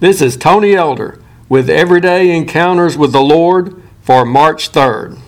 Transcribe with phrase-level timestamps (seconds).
[0.00, 5.20] This is Tony Elder with Everyday Encounters with the Lord for March 3rd.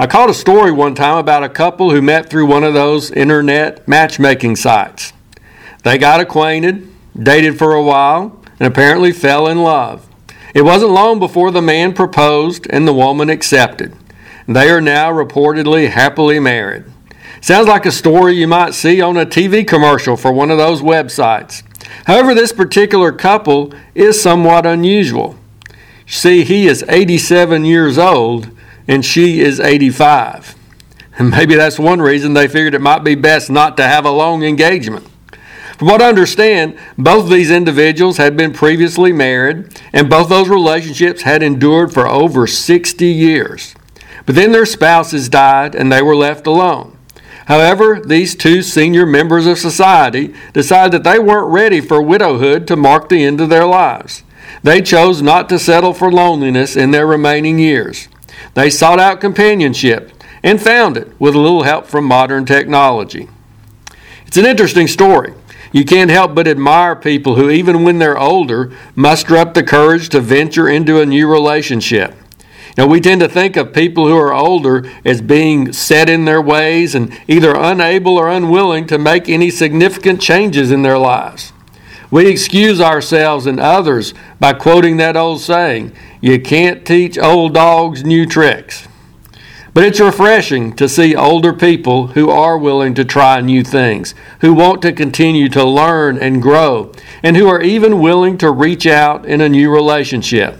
[0.00, 3.12] I caught a story one time about a couple who met through one of those
[3.12, 5.12] internet matchmaking sites.
[5.84, 10.08] They got acquainted, dated for a while, and apparently fell in love.
[10.52, 13.96] It wasn't long before the man proposed and the woman accepted.
[14.48, 16.86] They are now reportedly happily married.
[17.40, 20.82] Sounds like a story you might see on a TV commercial for one of those
[20.82, 21.62] websites.
[22.06, 25.36] However, this particular couple is somewhat unusual.
[26.06, 28.50] See, he is 87 years old
[28.88, 30.54] and she is 85.
[31.18, 34.10] And maybe that's one reason they figured it might be best not to have a
[34.10, 35.08] long engagement.
[35.78, 40.48] From what I understand, both of these individuals had been previously married, and both those
[40.48, 43.74] relationships had endured for over 60 years.
[44.24, 46.91] But then their spouses died and they were left alone.
[47.46, 52.76] However, these two senior members of society decided that they weren't ready for widowhood to
[52.76, 54.22] mark the end of their lives.
[54.62, 58.08] They chose not to settle for loneliness in their remaining years.
[58.54, 63.28] They sought out companionship and found it with a little help from modern technology.
[64.26, 65.34] It's an interesting story.
[65.72, 70.10] You can't help but admire people who, even when they're older, muster up the courage
[70.10, 72.14] to venture into a new relationship.
[72.76, 76.40] Now, we tend to think of people who are older as being set in their
[76.40, 81.52] ways and either unable or unwilling to make any significant changes in their lives.
[82.10, 88.04] We excuse ourselves and others by quoting that old saying, You can't teach old dogs
[88.04, 88.88] new tricks.
[89.74, 94.52] But it's refreshing to see older people who are willing to try new things, who
[94.52, 99.24] want to continue to learn and grow, and who are even willing to reach out
[99.24, 100.58] in a new relationship.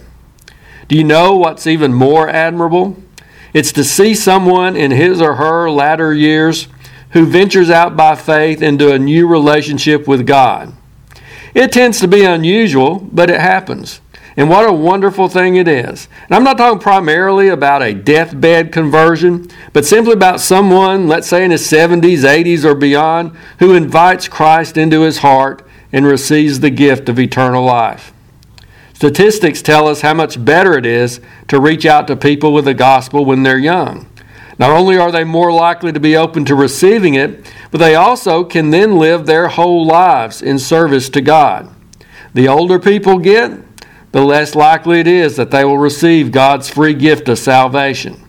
[0.88, 2.96] Do you know what's even more admirable?
[3.54, 6.68] It's to see someone in his or her latter years
[7.10, 10.74] who ventures out by faith into a new relationship with God.
[11.54, 14.00] It tends to be unusual, but it happens.
[14.36, 16.08] And what a wonderful thing it is.
[16.24, 21.44] And I'm not talking primarily about a deathbed conversion, but simply about someone, let's say
[21.44, 26.70] in his 70s, 80s, or beyond, who invites Christ into his heart and receives the
[26.70, 28.14] gift of eternal life.
[29.02, 32.72] Statistics tell us how much better it is to reach out to people with the
[32.72, 34.08] gospel when they're young.
[34.60, 38.44] Not only are they more likely to be open to receiving it, but they also
[38.44, 41.68] can then live their whole lives in service to God.
[42.32, 43.50] The older people get,
[44.12, 48.22] the less likely it is that they will receive God's free gift of salvation.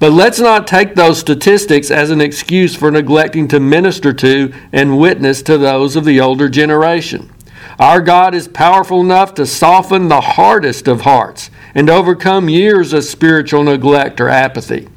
[0.00, 4.98] But let's not take those statistics as an excuse for neglecting to minister to and
[4.98, 7.30] witness to those of the older generation.
[7.78, 13.04] Our God is powerful enough to soften the hardest of hearts and overcome years of
[13.04, 14.88] spiritual neglect or apathy.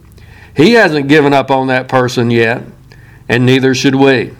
[0.55, 2.63] He hasn't given up on that person yet,
[3.29, 4.33] and neither should we.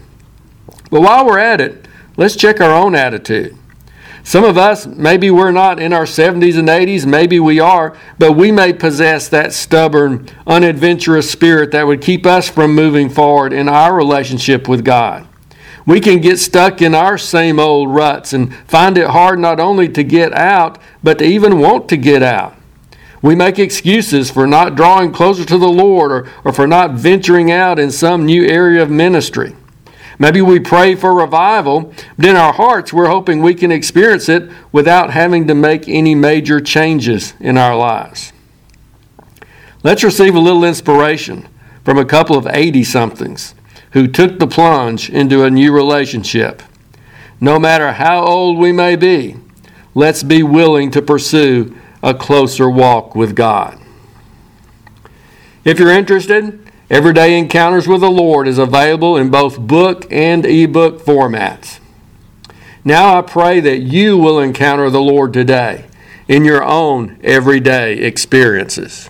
[0.90, 3.56] But while we're at it, let's check our own attitude.
[4.22, 8.32] Some of us, maybe we're not in our 70s and 80s, maybe we are, but
[8.32, 13.68] we may possess that stubborn, unadventurous spirit that would keep us from moving forward in
[13.68, 15.28] our relationship with God.
[15.86, 19.88] We can get stuck in our same old ruts and find it hard not only
[19.90, 22.56] to get out, but to even want to get out.
[23.20, 27.50] We make excuses for not drawing closer to the Lord or, or for not venturing
[27.50, 29.54] out in some new area of ministry.
[30.18, 34.50] Maybe we pray for revival, but in our hearts we're hoping we can experience it
[34.72, 38.32] without having to make any major changes in our lives.
[39.82, 41.48] Let's receive a little inspiration
[41.84, 43.54] from a couple of 80 somethings
[43.94, 46.62] who took the plunge into a new relationship.
[47.40, 49.36] No matter how old we may be,
[49.94, 53.80] let's be willing to pursue a closer walk with God.
[55.64, 56.60] If you're interested,
[56.90, 61.78] Everyday Encounters with the Lord is available in both book and ebook formats.
[62.84, 65.86] Now I pray that you will encounter the Lord today
[66.26, 69.08] in your own everyday experiences.